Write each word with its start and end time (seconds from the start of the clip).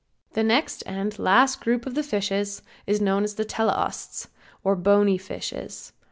The 0.33 0.41
next 0.41 0.81
and 0.87 1.19
last 1.19 1.61
group 1.61 1.85
of 1.85 1.95
fishes 2.03 2.63
is 2.87 2.99
known 2.99 3.23
as 3.23 3.35
Teleosts, 3.35 4.29
or 4.63 4.75
bony 4.75 5.19
fishes. 5.19 5.93